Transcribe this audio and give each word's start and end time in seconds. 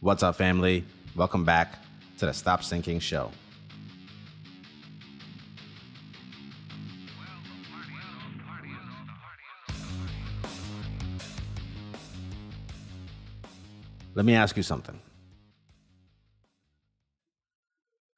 What's 0.00 0.22
up, 0.22 0.36
family? 0.36 0.84
Welcome 1.14 1.46
back 1.46 1.78
to 2.18 2.26
the 2.26 2.34
Stop 2.34 2.62
Sinking 2.62 2.98
Show. 3.00 3.30
Let 14.14 14.26
me 14.26 14.34
ask 14.34 14.58
you 14.58 14.62
something. 14.62 15.00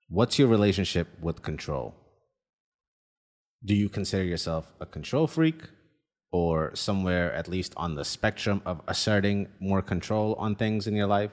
What's 0.08 0.36
your 0.36 0.48
relationship 0.48 1.06
with 1.20 1.42
control? 1.42 1.94
Do 3.64 3.76
you 3.76 3.88
consider 3.88 4.24
yourself 4.24 4.66
a 4.80 4.86
control 4.86 5.28
freak 5.28 5.62
or 6.32 6.74
somewhere 6.74 7.32
at 7.32 7.46
least 7.46 7.72
on 7.76 7.94
the 7.94 8.04
spectrum 8.04 8.62
of 8.66 8.80
asserting 8.88 9.46
more 9.60 9.80
control 9.80 10.34
on 10.40 10.56
things 10.56 10.88
in 10.88 10.96
your 10.96 11.06
life? 11.06 11.30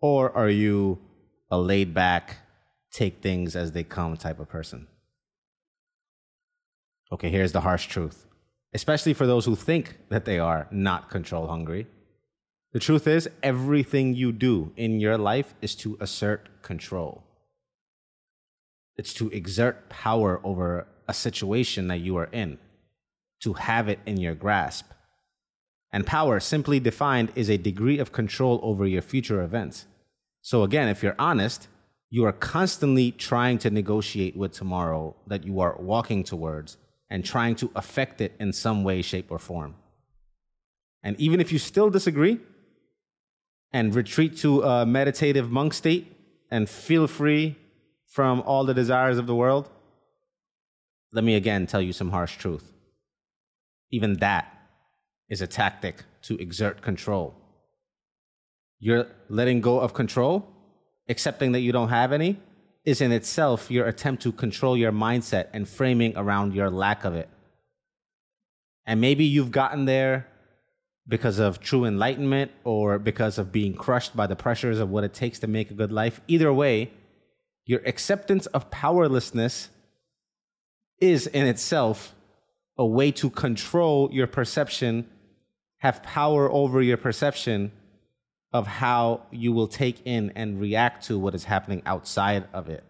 Or 0.00 0.34
are 0.36 0.48
you 0.48 0.98
a 1.50 1.58
laid 1.58 1.92
back, 1.92 2.38
take 2.90 3.22
things 3.22 3.54
as 3.54 3.72
they 3.72 3.84
come 3.84 4.16
type 4.16 4.40
of 4.40 4.48
person? 4.48 4.86
Okay, 7.12 7.28
here's 7.28 7.52
the 7.52 7.60
harsh 7.60 7.86
truth, 7.86 8.26
especially 8.72 9.14
for 9.14 9.26
those 9.26 9.44
who 9.44 9.56
think 9.56 9.98
that 10.10 10.24
they 10.24 10.38
are 10.38 10.68
not 10.70 11.10
control 11.10 11.48
hungry. 11.48 11.86
The 12.72 12.78
truth 12.78 13.08
is, 13.08 13.28
everything 13.42 14.14
you 14.14 14.30
do 14.30 14.72
in 14.76 15.00
your 15.00 15.18
life 15.18 15.54
is 15.60 15.74
to 15.76 15.98
assert 16.00 16.62
control. 16.62 17.24
It's 18.96 19.12
to 19.14 19.28
exert 19.30 19.88
power 19.88 20.40
over 20.44 20.86
a 21.08 21.14
situation 21.14 21.88
that 21.88 21.98
you 21.98 22.16
are 22.16 22.28
in, 22.30 22.58
to 23.40 23.54
have 23.54 23.88
it 23.88 23.98
in 24.06 24.18
your 24.18 24.34
grasp. 24.34 24.86
And 25.92 26.06
power, 26.06 26.38
simply 26.38 26.78
defined, 26.78 27.32
is 27.34 27.50
a 27.50 27.56
degree 27.56 27.98
of 27.98 28.12
control 28.12 28.60
over 28.62 28.86
your 28.86 29.02
future 29.02 29.42
events. 29.42 29.86
So, 30.42 30.62
again, 30.62 30.88
if 30.88 31.02
you're 31.02 31.16
honest, 31.18 31.68
you 32.10 32.24
are 32.24 32.32
constantly 32.32 33.12
trying 33.12 33.58
to 33.58 33.70
negotiate 33.70 34.36
with 34.36 34.52
tomorrow 34.52 35.16
that 35.26 35.44
you 35.44 35.60
are 35.60 35.76
walking 35.78 36.24
towards 36.24 36.76
and 37.08 37.24
trying 37.24 37.56
to 37.56 37.70
affect 37.74 38.20
it 38.20 38.34
in 38.38 38.52
some 38.52 38.84
way, 38.84 39.02
shape, 39.02 39.30
or 39.30 39.38
form. 39.38 39.74
And 41.02 41.18
even 41.20 41.40
if 41.40 41.50
you 41.52 41.58
still 41.58 41.90
disagree 41.90 42.38
and 43.72 43.94
retreat 43.94 44.36
to 44.38 44.62
a 44.62 44.86
meditative 44.86 45.50
monk 45.50 45.74
state 45.74 46.16
and 46.50 46.68
feel 46.68 47.06
free 47.06 47.56
from 48.06 48.42
all 48.42 48.64
the 48.64 48.74
desires 48.74 49.18
of 49.18 49.26
the 49.26 49.34
world, 49.34 49.68
let 51.12 51.24
me 51.24 51.34
again 51.34 51.66
tell 51.66 51.82
you 51.82 51.92
some 51.92 52.10
harsh 52.10 52.36
truth. 52.36 52.72
Even 53.90 54.14
that 54.14 54.59
is 55.30 55.40
a 55.40 55.46
tactic 55.46 56.04
to 56.22 56.36
exert 56.38 56.82
control. 56.82 57.34
You're 58.78 59.06
letting 59.28 59.60
go 59.60 59.80
of 59.80 59.94
control, 59.94 60.46
accepting 61.08 61.52
that 61.52 61.60
you 61.60 61.72
don't 61.72 61.88
have 61.88 62.12
any, 62.12 62.38
is 62.84 63.00
in 63.00 63.12
itself 63.12 63.70
your 63.70 63.86
attempt 63.86 64.22
to 64.22 64.32
control 64.32 64.76
your 64.76 64.92
mindset 64.92 65.48
and 65.52 65.68
framing 65.68 66.16
around 66.16 66.54
your 66.54 66.70
lack 66.70 67.04
of 67.04 67.14
it. 67.14 67.28
And 68.86 69.00
maybe 69.00 69.24
you've 69.24 69.50
gotten 69.50 69.84
there 69.84 70.26
because 71.06 71.38
of 71.38 71.60
true 71.60 71.84
enlightenment 71.84 72.50
or 72.64 72.98
because 72.98 73.38
of 73.38 73.52
being 73.52 73.74
crushed 73.74 74.16
by 74.16 74.26
the 74.26 74.36
pressures 74.36 74.78
of 74.78 74.90
what 74.90 75.04
it 75.04 75.12
takes 75.12 75.38
to 75.40 75.46
make 75.46 75.70
a 75.70 75.74
good 75.74 75.92
life. 75.92 76.20
Either 76.26 76.52
way, 76.52 76.90
your 77.66 77.80
acceptance 77.86 78.46
of 78.46 78.70
powerlessness 78.70 79.68
is 81.00 81.26
in 81.26 81.46
itself 81.46 82.14
a 82.78 82.86
way 82.86 83.10
to 83.12 83.28
control 83.28 84.08
your 84.12 84.26
perception, 84.26 85.06
have 85.80 86.02
power 86.02 86.50
over 86.50 86.80
your 86.80 86.96
perception 86.96 87.72
of 88.52 88.66
how 88.66 89.22
you 89.30 89.52
will 89.52 89.68
take 89.68 90.00
in 90.04 90.30
and 90.34 90.60
react 90.60 91.06
to 91.06 91.18
what 91.18 91.34
is 91.34 91.44
happening 91.44 91.82
outside 91.86 92.44
of 92.52 92.68
it. 92.68 92.84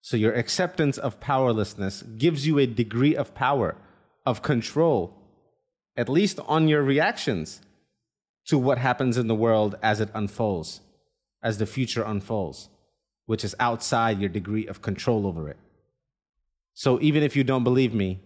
So, 0.00 0.16
your 0.16 0.32
acceptance 0.32 0.98
of 0.98 1.20
powerlessness 1.20 2.02
gives 2.02 2.46
you 2.46 2.58
a 2.58 2.66
degree 2.66 3.14
of 3.14 3.34
power, 3.34 3.76
of 4.26 4.42
control, 4.42 5.14
at 5.96 6.08
least 6.08 6.40
on 6.46 6.68
your 6.68 6.82
reactions 6.82 7.60
to 8.46 8.58
what 8.58 8.78
happens 8.78 9.16
in 9.16 9.28
the 9.28 9.34
world 9.34 9.76
as 9.82 10.00
it 10.00 10.08
unfolds, 10.14 10.80
as 11.42 11.58
the 11.58 11.66
future 11.66 12.02
unfolds, 12.02 12.68
which 13.26 13.44
is 13.44 13.54
outside 13.60 14.18
your 14.18 14.28
degree 14.28 14.66
of 14.66 14.82
control 14.82 15.26
over 15.26 15.48
it. 15.48 15.58
So, 16.74 16.98
even 17.02 17.22
if 17.22 17.36
you 17.36 17.44
don't 17.44 17.64
believe 17.64 17.92
me, 17.92 18.20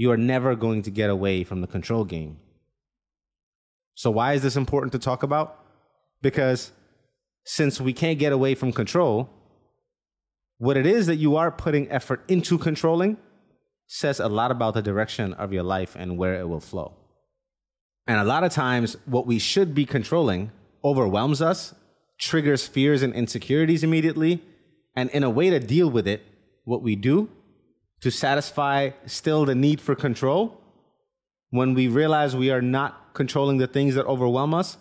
you 0.00 0.10
are 0.10 0.22
never 0.34 0.50
going 0.64 0.80
to 0.86 0.90
get 1.00 1.10
away 1.16 1.36
from 1.48 1.60
the 1.60 1.70
control 1.76 2.04
game 2.04 2.32
so, 4.00 4.10
why 4.10 4.32
is 4.32 4.40
this 4.40 4.56
important 4.56 4.92
to 4.92 4.98
talk 4.98 5.22
about? 5.22 5.62
Because 6.22 6.72
since 7.44 7.82
we 7.82 7.92
can't 7.92 8.18
get 8.18 8.32
away 8.32 8.54
from 8.54 8.72
control, 8.72 9.28
what 10.56 10.78
it 10.78 10.86
is 10.86 11.06
that 11.06 11.16
you 11.16 11.36
are 11.36 11.50
putting 11.50 11.90
effort 11.90 12.24
into 12.26 12.56
controlling 12.56 13.18
says 13.88 14.18
a 14.18 14.26
lot 14.26 14.50
about 14.50 14.72
the 14.72 14.80
direction 14.80 15.34
of 15.34 15.52
your 15.52 15.64
life 15.64 15.96
and 15.98 16.16
where 16.16 16.40
it 16.40 16.48
will 16.48 16.60
flow. 16.60 16.94
And 18.06 18.18
a 18.18 18.24
lot 18.24 18.42
of 18.42 18.52
times, 18.52 18.96
what 19.04 19.26
we 19.26 19.38
should 19.38 19.74
be 19.74 19.84
controlling 19.84 20.50
overwhelms 20.82 21.42
us, 21.42 21.74
triggers 22.18 22.66
fears 22.66 23.02
and 23.02 23.12
insecurities 23.12 23.84
immediately. 23.84 24.42
And 24.96 25.10
in 25.10 25.24
a 25.24 25.28
way 25.28 25.50
to 25.50 25.60
deal 25.60 25.90
with 25.90 26.08
it, 26.08 26.22
what 26.64 26.82
we 26.82 26.96
do 26.96 27.28
to 28.00 28.10
satisfy 28.10 28.90
still 29.06 29.44
the 29.44 29.54
need 29.54 29.80
for 29.80 29.94
control, 29.94 30.60
when 31.50 31.74
we 31.74 31.88
realize 31.88 32.34
we 32.34 32.50
are 32.50 32.62
not 32.62 33.12
controlling 33.14 33.58
the 33.58 33.66
things 33.66 33.94
that 33.94 34.06
overwhelm 34.06 34.54
us 34.54 34.78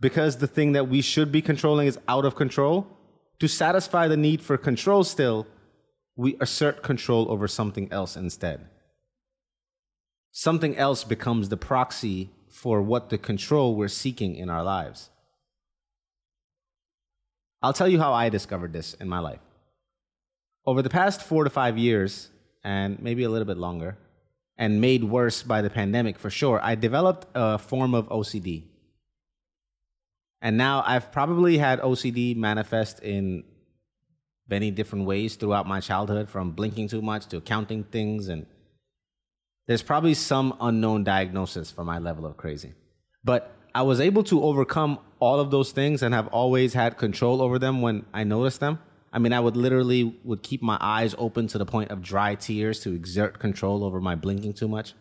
because 0.00 0.36
the 0.36 0.46
thing 0.46 0.72
that 0.72 0.88
we 0.88 1.02
should 1.02 1.32
be 1.32 1.42
controlling 1.42 1.86
is 1.88 1.98
out 2.06 2.24
of 2.24 2.36
control, 2.36 2.86
to 3.40 3.48
satisfy 3.48 4.06
the 4.06 4.16
need 4.16 4.40
for 4.40 4.56
control 4.56 5.02
still, 5.04 5.46
we 6.16 6.36
assert 6.40 6.82
control 6.82 7.30
over 7.30 7.48
something 7.48 7.90
else 7.92 8.16
instead. 8.16 8.66
Something 10.30 10.76
else 10.76 11.04
becomes 11.04 11.48
the 11.48 11.56
proxy 11.56 12.30
for 12.48 12.80
what 12.80 13.10
the 13.10 13.18
control 13.18 13.74
we're 13.74 13.88
seeking 13.88 14.36
in 14.36 14.48
our 14.48 14.62
lives. 14.62 15.10
I'll 17.60 17.72
tell 17.72 17.88
you 17.88 17.98
how 17.98 18.12
I 18.12 18.28
discovered 18.28 18.72
this 18.72 18.94
in 18.94 19.08
my 19.08 19.18
life. 19.18 19.40
Over 20.64 20.82
the 20.82 20.90
past 20.90 21.22
four 21.22 21.44
to 21.44 21.50
five 21.50 21.76
years, 21.76 22.30
and 22.68 23.00
maybe 23.00 23.22
a 23.24 23.30
little 23.30 23.46
bit 23.46 23.56
longer, 23.56 23.96
and 24.58 24.78
made 24.78 25.02
worse 25.02 25.42
by 25.42 25.62
the 25.62 25.70
pandemic 25.70 26.18
for 26.18 26.28
sure, 26.28 26.60
I 26.62 26.74
developed 26.74 27.26
a 27.34 27.56
form 27.56 27.94
of 27.94 28.08
OCD. 28.10 28.64
And 30.42 30.58
now 30.58 30.84
I've 30.86 31.10
probably 31.10 31.56
had 31.56 31.80
OCD 31.80 32.36
manifest 32.36 33.00
in 33.00 33.44
many 34.48 34.70
different 34.70 35.06
ways 35.06 35.36
throughout 35.36 35.66
my 35.66 35.80
childhood, 35.80 36.28
from 36.28 36.50
blinking 36.50 36.88
too 36.88 37.00
much 37.00 37.26
to 37.28 37.40
counting 37.40 37.84
things. 37.84 38.28
And 38.28 38.44
there's 39.66 39.82
probably 39.82 40.14
some 40.14 40.54
unknown 40.60 41.04
diagnosis 41.04 41.70
for 41.70 41.84
my 41.84 41.98
level 41.98 42.26
of 42.26 42.36
crazy. 42.36 42.74
But 43.24 43.50
I 43.74 43.82
was 43.82 43.98
able 43.98 44.24
to 44.24 44.42
overcome 44.42 44.98
all 45.20 45.40
of 45.40 45.50
those 45.50 45.72
things 45.72 46.02
and 46.02 46.12
have 46.12 46.28
always 46.28 46.74
had 46.74 46.98
control 46.98 47.40
over 47.40 47.58
them 47.58 47.80
when 47.80 48.04
I 48.12 48.24
noticed 48.24 48.60
them. 48.60 48.78
I 49.18 49.20
mean, 49.20 49.32
I 49.32 49.40
would 49.40 49.56
literally 49.56 50.16
would 50.22 50.44
keep 50.44 50.62
my 50.62 50.78
eyes 50.80 51.12
open 51.18 51.48
to 51.48 51.58
the 51.58 51.66
point 51.66 51.90
of 51.90 52.02
dry 52.02 52.36
tears 52.36 52.78
to 52.82 52.92
exert 52.92 53.40
control 53.40 53.82
over 53.82 54.00
my 54.00 54.14
blinking 54.14 54.52
too 54.52 54.68
much. 54.68 54.94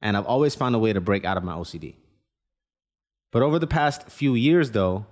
And 0.00 0.16
I've 0.16 0.24
always 0.24 0.54
found 0.54 0.74
a 0.74 0.78
way 0.78 0.94
to 0.94 1.00
break 1.02 1.26
out 1.26 1.36
of 1.36 1.44
my 1.44 1.52
OCD. 1.52 1.96
But 3.30 3.42
over 3.42 3.58
the 3.58 3.66
past 3.66 4.08
few 4.08 4.34
years, 4.34 4.70
though, 4.70 5.04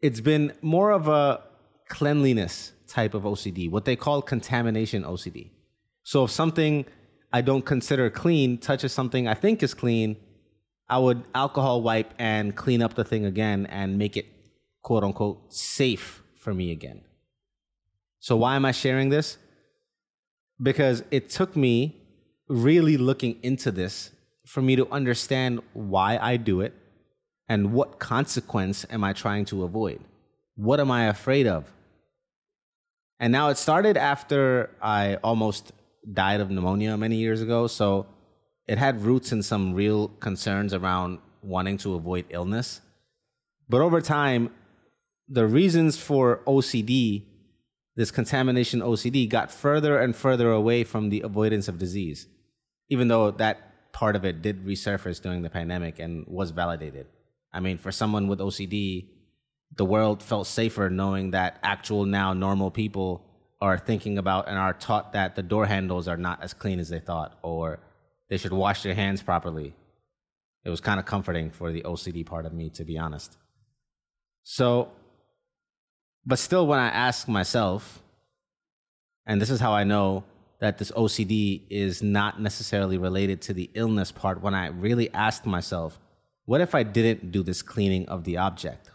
it's 0.00 0.22
been 0.22 0.54
more 0.62 0.90
of 0.90 1.06
a 1.06 1.42
cleanliness 1.90 2.72
type 2.88 3.12
of 3.12 3.24
OCD, 3.24 3.70
what 3.70 3.84
they 3.84 3.94
call 3.94 4.22
contamination 4.22 5.02
OCD. 5.02 5.50
So 6.02 6.24
if 6.24 6.30
something 6.30 6.86
I 7.30 7.42
don't 7.42 7.66
consider 7.66 8.08
clean 8.08 8.56
touches 8.56 8.94
something 8.94 9.28
I 9.28 9.34
think 9.34 9.62
is 9.62 9.74
clean, 9.74 10.16
I 10.88 10.96
would 10.96 11.24
alcohol 11.34 11.82
wipe 11.82 12.14
and 12.18 12.56
clean 12.56 12.80
up 12.80 12.94
the 12.94 13.04
thing 13.04 13.26
again 13.26 13.66
and 13.66 13.98
make 13.98 14.16
it 14.16 14.24
quote 14.80 15.04
unquote 15.04 15.52
safe 15.52 16.22
for 16.38 16.54
me 16.54 16.70
again. 16.70 17.02
So, 18.24 18.36
why 18.36 18.56
am 18.56 18.64
I 18.64 18.72
sharing 18.72 19.10
this? 19.10 19.36
Because 20.62 21.04
it 21.10 21.28
took 21.28 21.54
me 21.54 21.94
really 22.48 22.96
looking 22.96 23.36
into 23.42 23.70
this 23.70 24.12
for 24.46 24.62
me 24.62 24.76
to 24.76 24.88
understand 24.90 25.60
why 25.74 26.16
I 26.16 26.38
do 26.38 26.62
it 26.62 26.72
and 27.50 27.74
what 27.74 27.98
consequence 27.98 28.86
am 28.88 29.04
I 29.04 29.12
trying 29.12 29.44
to 29.52 29.62
avoid? 29.62 30.00
What 30.54 30.80
am 30.80 30.90
I 30.90 31.04
afraid 31.04 31.46
of? 31.46 31.70
And 33.20 33.30
now 33.30 33.50
it 33.50 33.58
started 33.58 33.98
after 33.98 34.70
I 34.80 35.16
almost 35.16 35.72
died 36.10 36.40
of 36.40 36.50
pneumonia 36.50 36.96
many 36.96 37.16
years 37.16 37.42
ago. 37.42 37.66
So 37.66 38.06
it 38.66 38.78
had 38.78 39.02
roots 39.02 39.32
in 39.32 39.42
some 39.42 39.74
real 39.74 40.08
concerns 40.08 40.72
around 40.72 41.18
wanting 41.42 41.76
to 41.84 41.92
avoid 41.92 42.24
illness. 42.30 42.80
But 43.68 43.82
over 43.82 44.00
time, 44.00 44.48
the 45.28 45.46
reasons 45.46 45.98
for 45.98 46.40
OCD 46.46 47.24
this 47.96 48.10
contamination 48.10 48.80
OCD 48.80 49.28
got 49.28 49.50
further 49.50 49.98
and 49.98 50.16
further 50.16 50.50
away 50.50 50.84
from 50.84 51.10
the 51.10 51.20
avoidance 51.20 51.68
of 51.68 51.78
disease, 51.78 52.26
even 52.88 53.08
though 53.08 53.30
that 53.30 53.92
part 53.92 54.16
of 54.16 54.24
it 54.24 54.42
did 54.42 54.66
resurface 54.66 55.22
during 55.22 55.42
the 55.42 55.50
pandemic 55.50 55.98
and 55.98 56.26
was 56.26 56.50
validated. 56.50 57.06
I 57.52 57.60
mean, 57.60 57.78
for 57.78 57.92
someone 57.92 58.26
with 58.26 58.40
OCD, 58.40 59.08
the 59.76 59.84
world 59.84 60.22
felt 60.22 60.46
safer 60.46 60.90
knowing 60.90 61.30
that 61.30 61.58
actual 61.62 62.04
now 62.04 62.32
normal 62.32 62.70
people 62.70 63.24
are 63.60 63.78
thinking 63.78 64.18
about 64.18 64.48
and 64.48 64.58
are 64.58 64.74
taught 64.74 65.12
that 65.12 65.36
the 65.36 65.42
door 65.42 65.66
handles 65.66 66.08
are 66.08 66.16
not 66.16 66.42
as 66.42 66.52
clean 66.52 66.80
as 66.80 66.88
they 66.88 66.98
thought 66.98 67.38
or 67.42 67.78
they 68.28 68.36
should 68.36 68.52
wash 68.52 68.82
their 68.82 68.94
hands 68.94 69.22
properly. 69.22 69.74
It 70.64 70.70
was 70.70 70.80
kind 70.80 70.98
of 70.98 71.06
comforting 71.06 71.50
for 71.50 71.70
the 71.70 71.82
OCD 71.82 72.26
part 72.26 72.46
of 72.46 72.52
me, 72.52 72.70
to 72.70 72.84
be 72.84 72.98
honest. 72.98 73.36
So, 74.42 74.90
but 76.26 76.38
still, 76.38 76.66
when 76.66 76.78
I 76.78 76.88
ask 76.88 77.28
myself, 77.28 78.02
and 79.26 79.40
this 79.40 79.50
is 79.50 79.60
how 79.60 79.72
I 79.72 79.84
know 79.84 80.24
that 80.60 80.78
this 80.78 80.90
OCD 80.92 81.62
is 81.68 82.02
not 82.02 82.40
necessarily 82.40 82.96
related 82.96 83.42
to 83.42 83.52
the 83.52 83.70
illness 83.74 84.10
part, 84.12 84.40
when 84.40 84.54
I 84.54 84.68
really 84.68 85.12
asked 85.12 85.44
myself, 85.44 85.98
what 86.46 86.60
if 86.60 86.74
I 86.74 86.82
didn't 86.82 87.32
do 87.32 87.42
this 87.42 87.62
cleaning 87.62 88.08
of 88.08 88.24
the 88.24 88.38
object? 88.38 88.90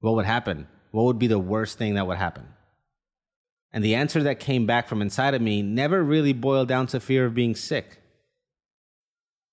What 0.00 0.14
would 0.14 0.26
happen? 0.26 0.66
What 0.90 1.04
would 1.04 1.18
be 1.18 1.26
the 1.26 1.38
worst 1.38 1.78
thing 1.78 1.94
that 1.94 2.06
would 2.06 2.18
happen? 2.18 2.46
And 3.72 3.84
the 3.84 3.94
answer 3.94 4.22
that 4.22 4.40
came 4.40 4.66
back 4.66 4.88
from 4.88 5.02
inside 5.02 5.34
of 5.34 5.42
me 5.42 5.62
never 5.62 6.02
really 6.02 6.32
boiled 6.32 6.68
down 6.68 6.86
to 6.88 7.00
fear 7.00 7.26
of 7.26 7.34
being 7.34 7.54
sick. 7.54 7.98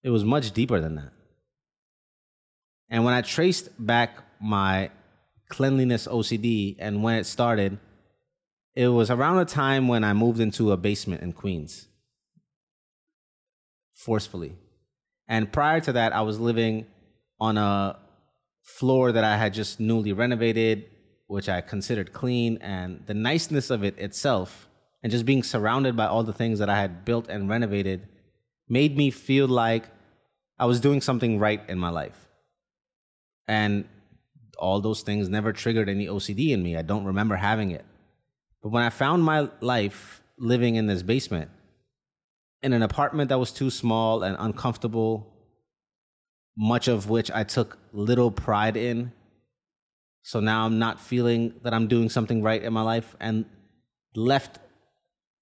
It 0.04 0.10
was 0.10 0.24
much 0.24 0.52
deeper 0.52 0.80
than 0.80 0.96
that. 0.96 1.12
And 2.90 3.04
when 3.04 3.14
I 3.14 3.22
traced 3.22 3.70
back 3.84 4.18
my 4.40 4.92
cleanliness 5.50 6.08
OCD 6.08 6.76
and 6.80 7.04
when 7.04 7.16
it 7.16 7.26
started, 7.26 7.80
it 8.76 8.90
was 8.90 9.10
around 9.10 9.38
the 9.38 9.46
time 9.46 9.88
when 9.88 10.04
I 10.04 10.14
moved 10.14 10.40
into 10.40 10.72
a 10.72 10.78
basement 10.78 11.22
in 11.22 11.34
Queens 11.34 11.88
forcefully. 14.06 14.56
And 15.28 15.52
prior 15.52 15.80
to 15.82 15.94
that, 15.94 16.14
I 16.14 16.22
was 16.22 16.40
living 16.40 16.86
on 17.40 17.58
a 17.58 17.98
floor 18.62 19.12
that 19.12 19.24
I 19.24 19.38
had 19.38 19.54
just 19.54 19.80
newly 19.80 20.14
renovated, 20.14 20.86
which 21.28 21.50
I 21.50 21.62
considered 21.62 22.14
clean. 22.14 22.58
And 22.62 23.04
the 23.08 23.16
niceness 23.16 23.70
of 23.72 23.84
it 23.84 23.98
itself, 23.98 24.68
and 25.02 25.12
just 25.12 25.26
being 25.26 25.42
surrounded 25.42 25.96
by 25.96 26.06
all 26.06 26.24
the 26.24 26.34
things 26.34 26.60
that 26.60 26.70
I 26.70 26.80
had 26.80 27.04
built 27.04 27.28
and 27.28 27.50
renovated, 27.50 28.08
made 28.70 28.96
me 28.96 29.10
feel 29.10 29.48
like 29.48 29.86
I 30.60 30.66
was 30.66 30.80
doing 30.80 31.02
something 31.02 31.40
right 31.40 31.62
in 31.68 31.80
my 31.80 31.90
life. 31.90 32.30
And 33.48 33.86
all 34.58 34.82
those 34.82 35.02
things 35.02 35.30
never 35.30 35.54
triggered 35.54 35.90
any 35.90 36.08
OCD 36.08 36.50
in 36.50 36.64
me. 36.64 36.76
I 36.76 36.82
don't 36.82 37.06
remember 37.06 37.36
having 37.36 37.72
it. 37.72 37.86
But 38.62 38.70
when 38.70 38.84
I 38.84 38.90
found 38.90 39.24
my 39.24 39.50
life 39.62 40.22
living 40.38 40.76
in 40.76 40.88
this 40.88 41.04
basement, 41.04 41.52
in 42.64 42.74
an 42.74 42.82
apartment 42.82 43.30
that 43.30 43.40
was 43.40 43.52
too 43.52 43.70
small 43.70 44.24
and 44.24 44.36
uncomfortable, 44.40 45.32
much 46.58 46.88
of 46.88 47.10
which 47.10 47.30
I 47.32 47.44
took 47.44 47.78
little 47.94 48.32
pride 48.32 48.78
in. 48.78 49.12
So 50.24 50.40
now 50.40 50.66
I'm 50.66 50.80
not 50.80 51.00
feeling 51.00 51.54
that 51.64 51.74
I'm 51.74 51.88
doing 51.88 52.10
something 52.10 52.42
right 52.42 52.62
in 52.62 52.74
my 52.74 52.82
life 52.82 53.16
and 53.20 53.46
left 54.16 54.58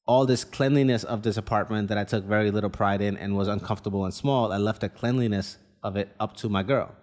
all 0.05 0.25
this 0.25 0.43
cleanliness 0.43 1.05
of 1.05 1.23
this 1.23 1.37
apartment 1.37 1.87
that 1.87 1.97
I 1.97 2.03
took 2.03 2.25
very 2.25 2.51
little 2.51 2.69
pride 2.69 3.01
in 3.01 3.15
and 3.15 3.37
was 3.37 3.47
uncomfortable 3.47 4.03
and 4.03 4.13
small. 4.13 4.51
I 4.51 4.57
left 4.57 4.81
the 4.81 4.89
cleanliness 4.89 5.57
of 5.81 5.95
it 5.95 6.09
up 6.19 6.35
to 6.37 6.49
my 6.49 6.63
girl. 6.63 6.93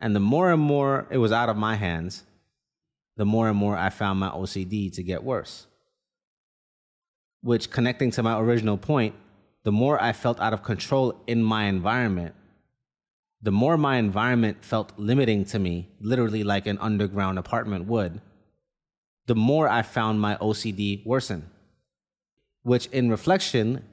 And 0.00 0.14
the 0.14 0.20
more 0.20 0.52
and 0.52 0.62
more 0.62 1.06
it 1.10 1.18
was 1.18 1.32
out 1.32 1.48
of 1.48 1.56
my 1.56 1.76
hands, 1.76 2.24
the 3.16 3.24
more 3.24 3.48
and 3.48 3.56
more 3.56 3.76
I 3.76 3.90
found 3.90 4.20
my 4.20 4.28
OCD 4.28 4.92
to 4.94 5.02
get 5.02 5.24
worse. 5.24 5.66
Which, 7.42 7.70
connecting 7.70 8.10
to 8.12 8.22
my 8.22 8.38
original 8.38 8.76
point, 8.76 9.14
the 9.64 9.72
more 9.72 10.00
I 10.02 10.12
felt 10.12 10.40
out 10.40 10.52
of 10.52 10.62
control 10.62 11.22
in 11.26 11.42
my 11.42 11.64
environment, 11.64 12.34
the 13.42 13.52
more 13.52 13.76
my 13.76 13.96
environment 13.96 14.64
felt 14.64 14.92
limiting 14.96 15.44
to 15.46 15.58
me, 15.58 15.88
literally 16.00 16.42
like 16.42 16.66
an 16.66 16.78
underground 16.78 17.38
apartment 17.38 17.86
would, 17.86 18.20
the 19.26 19.34
more 19.34 19.68
I 19.68 19.82
found 19.82 20.20
my 20.20 20.36
OCD 20.36 21.04
worsen. 21.06 21.50
Which, 22.62 22.86
in 22.86 23.10
reflection, 23.10 23.84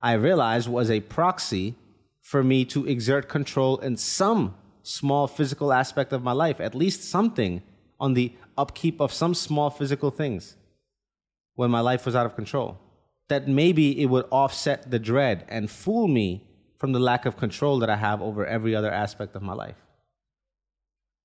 I 0.00 0.12
realized 0.14 0.68
was 0.68 0.90
a 0.90 1.00
proxy 1.00 1.74
for 2.20 2.42
me 2.42 2.64
to 2.66 2.86
exert 2.86 3.28
control 3.28 3.78
in 3.78 3.96
some 3.96 4.54
small 4.84 5.26
physical 5.26 5.72
aspect 5.72 6.12
of 6.12 6.22
my 6.22 6.32
life, 6.32 6.60
at 6.60 6.74
least 6.74 7.02
something 7.02 7.62
on 7.98 8.14
the 8.14 8.32
upkeep 8.56 9.00
of 9.00 9.12
some 9.12 9.34
small 9.34 9.70
physical 9.70 10.10
things 10.10 10.56
when 11.54 11.70
my 11.70 11.80
life 11.80 12.06
was 12.06 12.14
out 12.14 12.26
of 12.26 12.36
control. 12.36 12.78
That 13.28 13.48
maybe 13.48 14.00
it 14.00 14.06
would 14.06 14.26
offset 14.30 14.90
the 14.90 14.98
dread 14.98 15.46
and 15.48 15.70
fool 15.70 16.06
me 16.06 16.44
from 16.78 16.92
the 16.92 17.00
lack 17.00 17.24
of 17.24 17.38
control 17.38 17.78
that 17.78 17.88
I 17.88 17.96
have 17.96 18.20
over 18.20 18.44
every 18.44 18.76
other 18.76 18.92
aspect 18.92 19.34
of 19.34 19.42
my 19.42 19.54
life. 19.54 19.76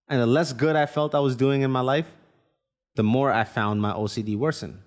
And 0.07 0.21
the 0.21 0.25
less 0.25 0.53
good 0.53 0.77
I 0.77 0.85
felt 0.85 1.13
I 1.13 1.19
was 1.19 1.35
doing 1.35 1.61
in 1.61 1.69
my 1.69 1.81
life, 1.81 2.07
the 2.95 3.03
more 3.03 3.31
I 3.31 3.43
found 3.43 3.81
my 3.81 3.91
OCD 3.91 4.37
worsen. 4.37 4.81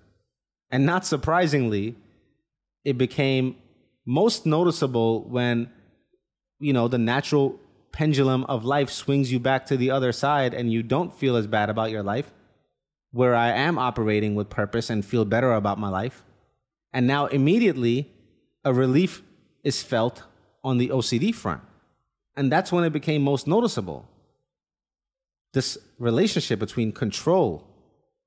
And 0.71 0.85
not 0.85 1.05
surprisingly, 1.05 1.95
it 2.83 2.97
became 2.97 3.55
most 4.05 4.47
noticeable 4.47 5.21
when, 5.21 5.69
you 6.59 6.73
know, 6.73 6.87
the 6.87 6.97
natural 6.97 7.59
pendulum 7.93 8.43
of 8.45 8.65
life 8.65 8.89
swings 8.89 9.31
you 9.31 9.39
back 9.39 9.65
to 9.67 9.77
the 9.77 9.91
other 9.91 10.11
side 10.11 10.53
and 10.53 10.73
you 10.73 10.83
don't 10.83 11.13
feel 11.13 11.37
as 11.37 11.47
bad 11.47 11.69
about 11.69 11.91
your 11.91 12.03
life, 12.03 12.33
where 13.11 13.35
I 13.35 13.51
am 13.51 13.77
operating 13.77 14.35
with 14.35 14.49
purpose 14.49 14.89
and 14.89 15.05
feel 15.05 15.23
better 15.23 15.53
about 15.53 15.79
my 15.79 15.87
life. 15.87 16.25
And 16.91 17.07
now 17.07 17.27
immediately 17.27 18.11
a 18.65 18.73
relief 18.73 19.21
is 19.63 19.81
felt 19.81 20.23
on 20.63 20.79
the 20.79 20.89
OCD 20.89 21.33
front. 21.33 21.61
And 22.35 22.51
that's 22.51 22.71
when 22.71 22.83
it 22.83 22.91
became 22.91 23.21
most 23.21 23.47
noticeable. 23.47 24.09
This 25.53 25.77
relationship 25.99 26.59
between 26.59 26.91
control 26.91 27.67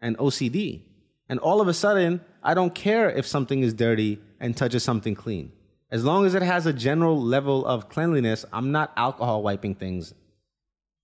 and 0.00 0.16
OCD. 0.18 0.82
And 1.28 1.40
all 1.40 1.60
of 1.60 1.66
a 1.66 1.74
sudden, 1.74 2.20
I 2.40 2.54
don't 2.54 2.74
care 2.74 3.10
if 3.10 3.26
something 3.26 3.62
is 3.62 3.74
dirty 3.74 4.20
and 4.38 4.56
touches 4.56 4.84
something 4.84 5.16
clean. 5.16 5.50
As 5.90 6.04
long 6.04 6.26
as 6.26 6.34
it 6.34 6.42
has 6.42 6.66
a 6.66 6.72
general 6.72 7.20
level 7.20 7.64
of 7.64 7.88
cleanliness, 7.88 8.44
I'm 8.52 8.72
not 8.72 8.92
alcohol 8.96 9.42
wiping 9.42 9.74
things 9.74 10.14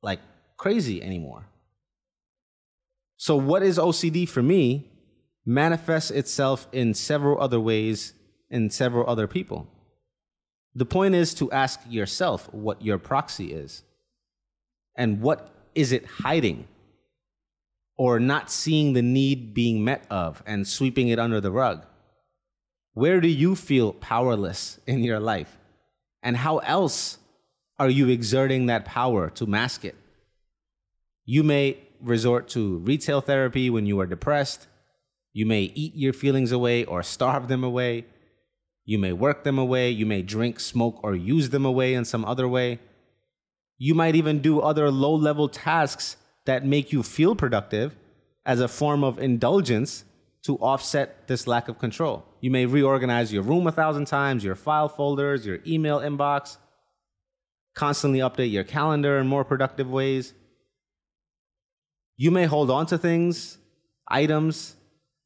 like 0.02 0.20
crazy 0.56 1.02
anymore. 1.02 1.46
So, 3.16 3.36
what 3.36 3.62
is 3.62 3.78
OCD 3.78 4.28
for 4.28 4.42
me 4.42 4.90
manifests 5.44 6.10
itself 6.10 6.66
in 6.72 6.94
several 6.94 7.40
other 7.40 7.60
ways 7.60 8.14
in 8.50 8.70
several 8.70 9.08
other 9.08 9.26
people. 9.26 9.66
The 10.74 10.86
point 10.86 11.14
is 11.14 11.34
to 11.34 11.50
ask 11.50 11.80
yourself 11.88 12.52
what 12.52 12.82
your 12.82 12.98
proxy 12.98 13.52
is 13.52 13.82
and 14.96 15.20
what 15.20 15.50
is 15.74 15.92
it 15.92 16.06
hiding 16.06 16.68
or 17.96 18.20
not 18.20 18.50
seeing 18.50 18.92
the 18.92 19.02
need 19.02 19.54
being 19.54 19.84
met 19.84 20.06
of 20.10 20.42
and 20.46 20.66
sweeping 20.66 21.08
it 21.08 21.18
under 21.18 21.40
the 21.40 21.50
rug. 21.50 21.84
Where 22.94 23.20
do 23.20 23.28
you 23.28 23.56
feel 23.56 23.92
powerless 23.92 24.78
in 24.86 25.02
your 25.02 25.20
life? 25.20 25.58
And 26.22 26.36
how 26.36 26.58
else 26.58 27.18
are 27.78 27.90
you 27.90 28.08
exerting 28.08 28.66
that 28.66 28.84
power 28.84 29.30
to 29.30 29.46
mask 29.46 29.84
it? 29.84 29.96
You 31.24 31.42
may 31.42 31.78
resort 32.00 32.48
to 32.48 32.78
retail 32.78 33.20
therapy 33.20 33.70
when 33.70 33.86
you 33.86 33.98
are 34.00 34.06
depressed. 34.06 34.66
You 35.32 35.46
may 35.46 35.62
eat 35.62 35.94
your 35.94 36.12
feelings 36.12 36.52
away 36.52 36.84
or 36.84 37.02
starve 37.02 37.48
them 37.48 37.64
away. 37.64 38.04
You 38.84 38.98
may 38.98 39.12
work 39.12 39.44
them 39.44 39.58
away. 39.58 39.90
You 39.90 40.04
may 40.04 40.22
drink, 40.22 40.60
smoke, 40.60 41.00
or 41.02 41.14
use 41.14 41.50
them 41.50 41.64
away 41.64 41.94
in 41.94 42.04
some 42.04 42.24
other 42.24 42.46
way. 42.46 42.80
You 43.78 43.94
might 43.94 44.16
even 44.16 44.40
do 44.40 44.60
other 44.60 44.90
low 44.90 45.14
level 45.14 45.48
tasks 45.48 46.16
that 46.44 46.66
make 46.66 46.92
you 46.92 47.02
feel 47.02 47.34
productive 47.34 47.96
as 48.44 48.60
a 48.60 48.68
form 48.68 49.02
of 49.02 49.18
indulgence 49.18 50.04
to 50.44 50.56
offset 50.56 51.28
this 51.28 51.46
lack 51.46 51.68
of 51.68 51.78
control. 51.78 52.24
You 52.40 52.50
may 52.50 52.66
reorganize 52.66 53.32
your 53.32 53.42
room 53.42 53.66
a 53.66 53.72
thousand 53.72 54.06
times, 54.06 54.42
your 54.42 54.56
file 54.56 54.88
folders, 54.88 55.46
your 55.46 55.60
email 55.66 56.00
inbox, 56.00 56.56
constantly 57.74 58.18
update 58.20 58.50
your 58.50 58.64
calendar 58.64 59.18
in 59.18 59.26
more 59.28 59.44
productive 59.44 59.88
ways. 59.88 60.34
You 62.16 62.30
may 62.30 62.44
hold 62.44 62.70
on 62.70 62.86
to 62.86 62.98
things, 62.98 63.58
items. 64.08 64.76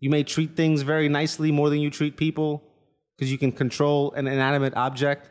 You 0.00 0.10
may 0.10 0.22
treat 0.22 0.54
things 0.54 0.82
very 0.82 1.08
nicely 1.08 1.50
more 1.50 1.70
than 1.70 1.80
you 1.80 1.90
treat 1.90 2.16
people 2.16 2.62
because 3.16 3.32
you 3.32 3.38
can 3.38 3.52
control 3.52 4.12
an 4.12 4.26
inanimate 4.26 4.76
object. 4.76 5.30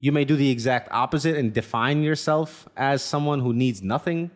You 0.00 0.12
may 0.12 0.24
do 0.24 0.36
the 0.36 0.50
exact 0.50 0.88
opposite 0.90 1.36
and 1.36 1.52
define 1.52 2.02
yourself 2.02 2.68
as 2.76 3.02
someone 3.02 3.40
who 3.40 3.52
needs 3.52 3.82
nothing. 3.82 4.30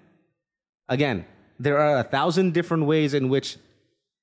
Again, 0.88 1.24
there 1.58 1.78
are 1.78 1.98
a 1.98 2.04
thousand 2.04 2.54
different 2.54 2.86
ways 2.86 3.14
in 3.14 3.28
which 3.28 3.56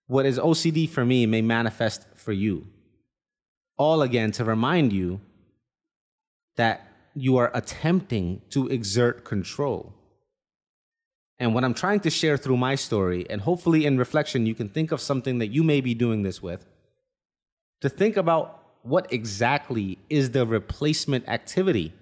what 0.10 0.26
is 0.26 0.40
OCD 0.40 0.90
for 0.90 1.06
me 1.06 1.28
may 1.28 1.40
manifest 1.40 2.04
for 2.16 2.32
you. 2.32 2.66
All 3.78 4.02
again 4.02 4.32
to 4.34 4.44
remind 4.44 4.92
you 4.92 5.22
that 6.56 6.82
you 7.14 7.38
are 7.38 7.52
attempting 7.54 8.42
to 8.50 8.68
exert 8.70 9.24
control. 9.24 9.94
And 11.38 11.54
what 11.54 11.64
I'm 11.64 11.76
trying 11.76 12.00
to 12.02 12.10
share 12.10 12.38
through 12.38 12.58
my 12.58 12.74
story, 12.74 13.30
and 13.30 13.40
hopefully 13.42 13.86
in 13.86 14.00
reflection, 14.00 14.48
you 14.48 14.56
can 14.56 14.68
think 14.68 14.92
of 14.92 15.00
something 15.00 15.38
that 15.38 15.50
you 15.50 15.62
may 15.62 15.80
be 15.80 15.94
doing 15.94 16.24
this 16.24 16.42
with 16.42 16.66
to 17.82 17.88
think 17.88 18.18
about 18.18 18.64
what 18.82 19.14
exactly 19.14 20.00
is 20.10 20.32
the 20.32 20.44
replacement 20.44 21.30
activity, 21.30 21.94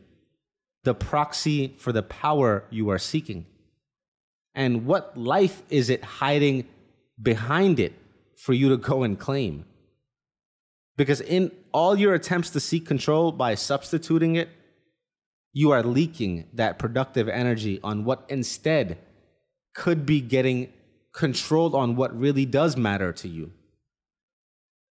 the 0.86 0.96
proxy 0.96 1.76
for 1.78 1.92
the 1.92 2.04
power 2.04 2.64
you 2.70 2.90
are 2.90 3.00
seeking? 3.00 3.46
And 4.56 4.86
what 4.86 5.18
life 5.18 5.62
is 5.70 5.90
it 5.90 6.06
hiding 6.06 6.70
behind 7.22 7.80
it 7.80 7.94
for 8.36 8.54
you 8.54 8.70
to 8.70 8.78
go 8.78 9.04
and 9.04 9.20
claim? 9.20 9.66
Because 10.96 11.22
in 11.22 11.52
all 11.72 11.96
your 11.96 12.14
attempts 12.14 12.50
to 12.52 12.60
seek 12.60 12.86
control 12.86 13.32
by 13.32 13.56
substituting 13.56 14.36
it, 14.36 14.50
you 15.54 15.72
are 15.72 15.84
leaking 15.84 16.46
that 16.54 16.80
productive 16.80 17.28
energy 17.30 17.80
on 17.84 18.04
what 18.04 18.26
instead 18.30 18.98
could 19.74 20.06
be 20.06 20.22
getting 20.22 20.72
controlled 21.14 21.74
on 21.74 21.96
what 21.96 22.18
really 22.18 22.46
does 22.46 22.78
matter 22.78 23.12
to 23.12 23.28
you. 23.28 23.52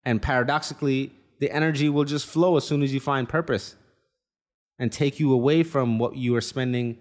And 0.04 0.22
paradoxically, 0.22 1.12
the 1.40 1.52
energy 1.52 1.90
will 1.90 2.04
just 2.04 2.26
flow 2.26 2.58
as 2.58 2.64
soon 2.64 2.84
as 2.84 2.94
you 2.94 3.00
find 3.00 3.28
purpose 3.28 3.76
and 4.78 4.92
take 4.92 5.20
you 5.20 5.34
away 5.34 5.64
from 5.64 6.00
what 6.00 6.16
you 6.16 6.36
are 6.36 6.42
spending 6.42 6.98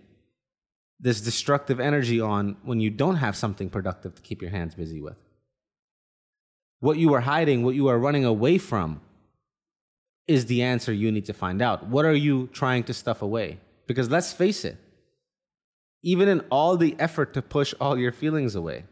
this 1.00 1.20
destructive 1.20 1.80
energy 1.80 2.20
on 2.20 2.56
when 2.62 2.80
you 2.80 2.90
don't 2.90 3.16
have 3.16 3.34
something 3.34 3.70
productive 3.70 4.14
to 4.14 4.22
keep 4.22 4.42
your 4.42 4.50
hands 4.50 4.74
busy 4.74 5.00
with. 5.00 5.16
What 6.80 6.98
you 6.98 7.14
are 7.14 7.20
hiding, 7.20 7.64
what 7.64 7.74
you 7.74 7.88
are 7.88 7.98
running 7.98 8.24
away 8.24 8.58
from, 8.58 9.00
is 10.26 10.46
the 10.46 10.62
answer 10.62 10.92
you 10.92 11.10
need 11.10 11.26
to 11.26 11.32
find 11.32 11.60
out. 11.62 11.86
What 11.86 12.04
are 12.04 12.14
you 12.14 12.48
trying 12.52 12.84
to 12.84 12.94
stuff 12.94 13.22
away? 13.22 13.58
Because 13.86 14.10
let's 14.10 14.32
face 14.32 14.64
it, 14.64 14.76
even 16.02 16.28
in 16.28 16.40
all 16.50 16.76
the 16.76 16.94
effort 16.98 17.34
to 17.34 17.42
push 17.42 17.74
all 17.80 17.98
your 17.98 18.12
feelings 18.12 18.54
away, 18.54 18.84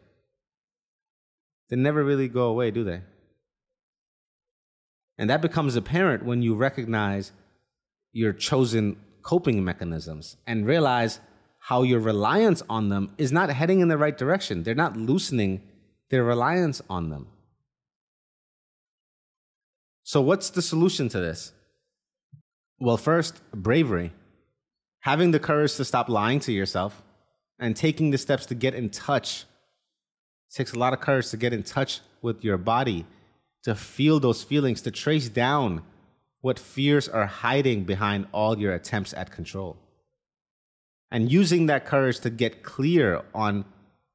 they 1.68 1.76
never 1.76 2.02
really 2.02 2.28
go 2.28 2.46
away, 2.48 2.70
do 2.70 2.84
they? 2.84 3.02
And 5.18 5.28
that 5.30 5.42
becomes 5.42 5.76
apparent 5.76 6.24
when 6.24 6.42
you 6.42 6.54
recognize 6.54 7.32
your 8.12 8.32
chosen 8.32 8.96
coping 9.22 9.64
mechanisms 9.64 10.36
and 10.46 10.66
realize 10.66 11.20
how 11.68 11.82
your 11.82 12.00
reliance 12.00 12.62
on 12.70 12.88
them 12.88 13.10
is 13.18 13.30
not 13.30 13.50
heading 13.50 13.80
in 13.80 13.88
the 13.88 13.98
right 13.98 14.16
direction. 14.16 14.62
They're 14.62 14.74
not 14.74 14.96
loosening 14.96 15.60
their 16.08 16.24
reliance 16.24 16.80
on 16.88 17.10
them. 17.10 17.26
So, 20.02 20.22
what's 20.22 20.48
the 20.48 20.62
solution 20.62 21.10
to 21.10 21.20
this? 21.20 21.52
Well, 22.80 22.96
first, 22.96 23.42
bravery. 23.52 24.14
Having 25.00 25.32
the 25.32 25.38
courage 25.38 25.74
to 25.74 25.84
stop 25.84 26.08
lying 26.08 26.40
to 26.40 26.52
yourself 26.52 27.02
and 27.58 27.76
taking 27.76 28.12
the 28.12 28.18
steps 28.18 28.46
to 28.46 28.54
get 28.54 28.72
in 28.72 28.88
touch. 28.88 29.44
It 30.48 30.54
takes 30.54 30.72
a 30.72 30.78
lot 30.78 30.94
of 30.94 31.02
courage 31.02 31.28
to 31.32 31.36
get 31.36 31.52
in 31.52 31.62
touch 31.62 32.00
with 32.22 32.42
your 32.42 32.56
body, 32.56 33.04
to 33.64 33.74
feel 33.74 34.18
those 34.20 34.42
feelings, 34.42 34.80
to 34.82 34.90
trace 34.90 35.28
down 35.28 35.82
what 36.40 36.58
fears 36.58 37.10
are 37.10 37.26
hiding 37.26 37.84
behind 37.84 38.26
all 38.32 38.58
your 38.58 38.72
attempts 38.72 39.12
at 39.12 39.30
control. 39.30 39.76
And 41.10 41.32
using 41.32 41.66
that 41.66 41.86
courage 41.86 42.20
to 42.20 42.30
get 42.30 42.62
clear 42.62 43.22
on 43.34 43.64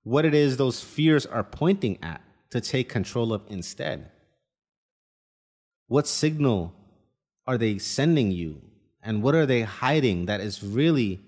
what 0.03 0.25
it 0.25 0.33
is 0.33 0.57
those 0.57 0.81
fears 0.81 1.25
are 1.25 1.43
pointing 1.43 1.97
at 2.03 2.21
to 2.51 2.61
take 2.61 2.89
control 2.89 3.33
of 3.33 3.41
instead. 3.47 4.11
What 5.87 6.07
signal 6.07 6.73
are 7.47 7.57
they 7.57 7.77
sending 7.77 8.31
you? 8.31 8.61
And 9.01 9.21
what 9.23 9.35
are 9.35 9.45
they 9.45 9.63
hiding 9.63 10.27
that 10.27 10.39
is 10.39 10.63
really 10.63 11.19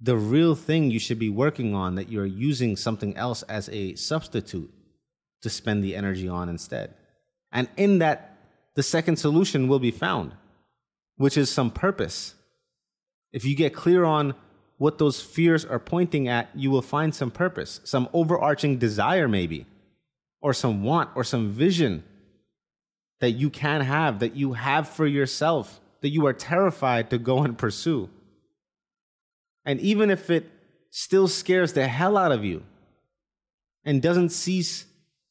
the 0.00 0.16
real 0.16 0.54
thing 0.54 0.90
you 0.90 0.98
should 0.98 1.18
be 1.18 1.28
working 1.28 1.74
on 1.74 1.96
that 1.96 2.08
you're 2.08 2.26
using 2.26 2.76
something 2.76 3.16
else 3.16 3.42
as 3.42 3.68
a 3.68 3.94
substitute 3.94 4.72
to 5.42 5.50
spend 5.50 5.84
the 5.84 5.94
energy 5.94 6.28
on 6.28 6.48
instead? 6.48 6.94
And 7.52 7.68
in 7.76 7.98
that, 7.98 8.36
the 8.74 8.82
second 8.82 9.16
solution 9.16 9.68
will 9.68 9.78
be 9.78 9.90
found, 9.90 10.32
which 11.16 11.36
is 11.36 11.50
some 11.50 11.70
purpose. 11.70 12.34
If 13.38 13.44
you 13.44 13.54
get 13.54 13.72
clear 13.72 14.04
on 14.04 14.34
what 14.78 14.98
those 14.98 15.22
fears 15.22 15.64
are 15.64 15.78
pointing 15.78 16.26
at, 16.26 16.50
you 16.56 16.72
will 16.72 16.82
find 16.82 17.14
some 17.14 17.30
purpose, 17.30 17.80
some 17.84 18.08
overarching 18.12 18.78
desire, 18.78 19.28
maybe, 19.28 19.64
or 20.40 20.52
some 20.52 20.82
want, 20.82 21.10
or 21.14 21.22
some 21.22 21.52
vision 21.52 22.02
that 23.20 23.30
you 23.30 23.48
can 23.48 23.82
have, 23.82 24.18
that 24.18 24.34
you 24.34 24.54
have 24.54 24.88
for 24.88 25.06
yourself, 25.06 25.78
that 26.00 26.08
you 26.08 26.26
are 26.26 26.32
terrified 26.32 27.10
to 27.10 27.16
go 27.18 27.44
and 27.44 27.56
pursue. 27.56 28.10
And 29.64 29.78
even 29.78 30.10
if 30.10 30.30
it 30.30 30.50
still 30.90 31.28
scares 31.28 31.74
the 31.74 31.86
hell 31.86 32.16
out 32.16 32.32
of 32.32 32.44
you 32.44 32.64
and 33.84 34.02
doesn't 34.02 34.30
cease 34.30 34.84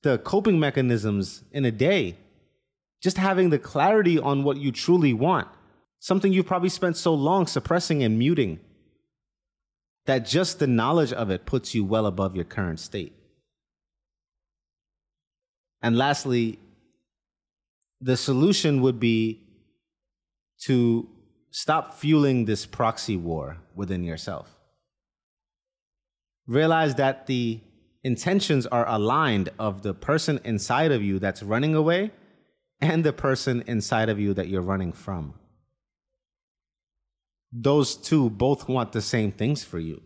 the 0.03 0.17
coping 0.17 0.61
mechanisms 0.61 1.43
in 1.51 1.65
a 1.65 1.71
day, 1.71 2.15
just 3.01 3.17
having 3.17 3.49
the 3.49 3.59
clarity 3.59 4.17
on 4.17 4.45
what 4.45 4.55
you 4.55 4.71
truly 4.71 5.11
want, 5.11 5.49
something 6.07 6.31
you've 6.31 6.47
probably 6.47 6.69
spent 6.69 6.95
so 6.95 7.13
long 7.13 7.45
suppressing 7.45 8.01
and 8.01 8.17
muting, 8.17 8.57
that 10.05 10.25
just 10.25 10.57
the 10.57 10.65
knowledge 10.65 11.11
of 11.11 11.29
it 11.29 11.45
puts 11.45 11.75
you 11.75 11.83
well 11.83 12.05
above 12.05 12.33
your 12.33 12.45
current 12.45 12.79
state. 12.79 13.13
And 15.81 15.97
lastly, 15.97 16.59
the 17.99 18.15
solution 18.15 18.81
would 18.81 19.01
be 19.01 19.41
to 20.61 21.09
stop 21.51 21.93
fueling 21.93 22.45
this 22.45 22.65
proxy 22.65 23.17
war 23.17 23.57
within 23.75 24.05
yourself. 24.05 24.55
Realize 26.47 26.95
that 26.95 27.27
the 27.27 27.59
intentions 28.05 28.65
are 28.65 28.87
aligned 28.87 29.49
of 29.59 29.81
the 29.81 29.93
person 29.93 30.39
inside 30.45 30.93
of 30.93 31.03
you 31.03 31.19
that's 31.19 31.43
running 31.43 31.75
away 31.75 32.11
and 32.79 33.03
the 33.03 33.11
person 33.11 33.61
inside 33.67 34.07
of 34.07 34.17
you 34.17 34.33
that 34.33 34.47
you're 34.47 34.61
running 34.61 34.93
from. 34.93 35.33
Those 37.51 37.95
two 37.95 38.29
both 38.29 38.67
want 38.67 38.91
the 38.91 39.01
same 39.01 39.31
things 39.31 39.63
for 39.63 39.79
you 39.79 40.01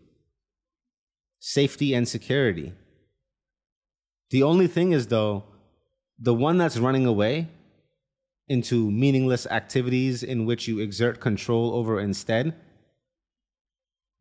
safety 1.40 1.94
and 1.94 2.08
security. 2.08 2.72
The 4.30 4.44
only 4.44 4.68
thing 4.68 4.92
is, 4.92 5.08
though, 5.08 5.44
the 6.20 6.36
one 6.36 6.60
that's 6.60 6.78
running 6.78 7.08
away 7.08 7.50
into 8.48 8.92
meaningless 8.92 9.48
activities 9.48 10.22
in 10.24 10.46
which 10.46 10.68
you 10.68 10.80
exert 10.80 11.20
control 11.20 11.74
over 11.74 12.00
instead, 12.00 12.54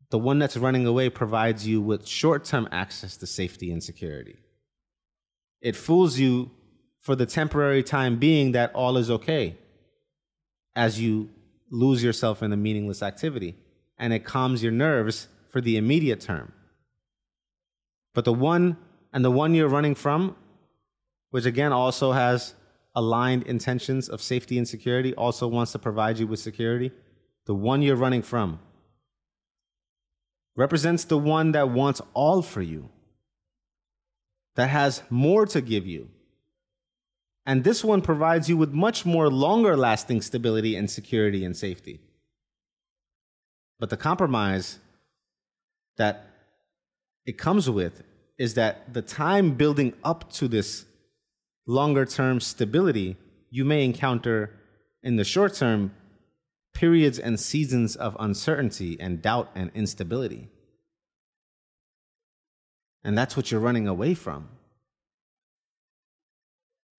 the 0.09 0.17
one 0.17 0.39
that's 0.39 0.57
running 0.57 0.85
away 0.85 1.09
provides 1.09 1.67
you 1.67 1.79
with 1.79 2.07
short 2.07 2.43
term 2.43 2.67
access 2.71 3.17
to 3.17 3.27
safety 3.27 3.71
and 3.71 3.83
security. 3.83 4.37
It 5.61 5.75
fools 5.75 6.17
you 6.17 6.49
for 6.99 7.15
the 7.15 7.25
temporary 7.25 7.83
time 7.83 8.17
being 8.17 8.51
that 8.53 8.73
all 8.73 8.97
is 8.97 9.11
okay 9.11 9.57
as 10.75 10.99
you 10.99 11.29
lose 11.71 12.03
yourself 12.03 12.43
in 12.43 12.53
a 12.53 12.57
meaningless 12.57 13.01
activity, 13.01 13.55
and 13.97 14.13
it 14.13 14.25
calms 14.25 14.61
your 14.61 14.71
nerves 14.71 15.27
for 15.49 15.61
the 15.61 15.77
immediate 15.77 16.21
term. 16.21 16.53
But 18.13 18.25
the 18.25 18.33
one 18.33 18.77
and 19.13 19.25
the 19.25 19.31
one 19.31 19.55
you're 19.55 19.67
running 19.67 19.95
from, 19.95 20.35
which 21.31 21.45
again 21.45 21.71
also 21.71 22.11
has 22.11 22.53
aligned 22.93 23.43
intentions 23.43 24.09
of 24.09 24.21
safety 24.21 24.57
and 24.57 24.67
security 24.67 25.15
also 25.15 25.47
wants 25.47 25.71
to 25.71 25.79
provide 25.79 26.19
you 26.19 26.27
with 26.27 26.39
security, 26.39 26.91
the 27.45 27.55
one 27.55 27.81
you're 27.81 27.95
running 27.95 28.21
from 28.21 28.59
represents 30.55 31.05
the 31.05 31.17
one 31.17 31.53
that 31.53 31.69
wants 31.69 32.01
all 32.13 32.41
for 32.41 32.61
you, 32.61 32.89
that 34.55 34.69
has 34.69 35.01
more 35.09 35.45
to 35.45 35.61
give 35.61 35.87
you. 35.87 36.09
And 37.45 37.63
this 37.63 37.83
one 37.83 38.01
provides 38.01 38.49
you 38.49 38.57
with 38.57 38.71
much 38.71 39.05
more 39.05 39.29
longer 39.29 39.75
lasting 39.75 40.21
stability 40.21 40.75
and 40.75 40.89
security 40.89 41.43
and 41.43 41.57
safety. 41.57 41.99
But 43.79 43.89
the 43.89 43.97
compromise 43.97 44.77
that 45.97 46.27
it 47.25 47.37
comes 47.37 47.69
with 47.69 48.03
is 48.37 48.53
that 48.53 48.93
the 48.93 49.01
time 49.01 49.55
building 49.55 49.93
up 50.03 50.31
to 50.33 50.47
this 50.47 50.85
longer 51.65 52.05
term 52.05 52.39
stability, 52.39 53.17
you 53.49 53.65
may 53.65 53.83
encounter 53.83 54.51
in 55.03 55.15
the 55.15 55.23
short 55.23 55.53
term 55.55 55.93
periods 56.73 57.19
and 57.19 57.39
seasons 57.39 57.95
of 57.95 58.15
uncertainty 58.19 58.97
and 58.99 59.21
doubt 59.21 59.49
and 59.55 59.71
instability. 59.73 60.49
And 63.03 63.17
that's 63.17 63.35
what 63.35 63.51
you're 63.51 63.59
running 63.59 63.87
away 63.87 64.13
from. 64.13 64.49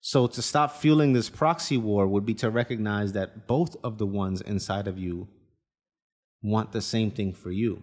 So, 0.04 0.26
to 0.26 0.42
stop 0.42 0.72
fueling 0.72 1.12
this 1.12 1.30
proxy 1.30 1.78
war 1.78 2.08
would 2.08 2.26
be 2.26 2.34
to 2.34 2.50
recognize 2.50 3.12
that 3.12 3.46
both 3.46 3.76
of 3.84 3.98
the 3.98 4.06
ones 4.06 4.40
inside 4.40 4.88
of 4.88 4.98
you 4.98 5.28
want 6.42 6.72
the 6.72 6.82
same 6.82 7.12
thing 7.12 7.32
for 7.32 7.52
you. 7.52 7.82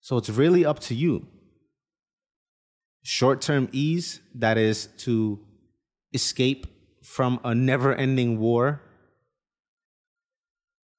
So, 0.00 0.16
it's 0.16 0.30
really 0.30 0.64
up 0.64 0.78
to 0.80 0.94
you 0.94 1.26
short 3.02 3.40
term 3.40 3.68
ease, 3.72 4.20
that 4.34 4.58
is 4.58 4.86
to 4.98 5.40
escape 6.12 6.66
from 7.02 7.40
a 7.42 7.52
never 7.52 7.92
ending 7.92 8.38
war, 8.38 8.80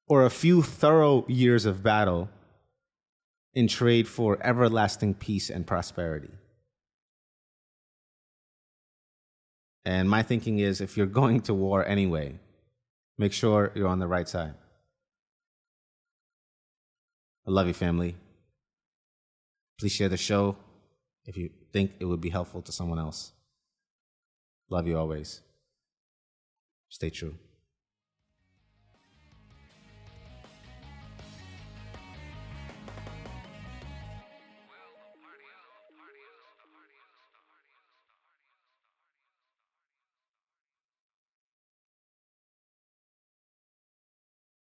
or 0.07 0.25
a 0.25 0.29
few 0.29 0.61
thorough 0.61 1.25
years 1.29 1.65
of 1.65 1.81
battle 1.81 2.29
in 3.53 3.67
trade 3.69 4.07
for 4.07 4.37
everlasting 4.41 5.13
peace 5.13 5.49
and 5.49 5.65
prosperity. 5.65 6.31
And 9.85 10.09
my 10.09 10.23
thinking 10.23 10.59
is 10.59 10.81
if 10.81 10.95
you're 10.95 11.07
going 11.07 11.41
to 11.41 11.53
war 11.53 11.85
anyway, 11.87 12.39
Make 13.21 13.33
sure 13.33 13.71
you're 13.75 13.87
on 13.87 13.99
the 13.99 14.07
right 14.07 14.27
side. 14.27 14.55
I 17.47 17.51
love 17.51 17.67
you, 17.67 17.73
family. 17.73 18.15
Please 19.79 19.91
share 19.91 20.09
the 20.09 20.17
show 20.17 20.57
if 21.25 21.37
you 21.37 21.51
think 21.71 21.91
it 21.99 22.05
would 22.05 22.19
be 22.19 22.31
helpful 22.31 22.63
to 22.63 22.71
someone 22.71 22.97
else. 22.97 23.31
Love 24.71 24.87
you 24.87 24.97
always. 24.97 25.41
Stay 26.89 27.11
true. 27.11 27.35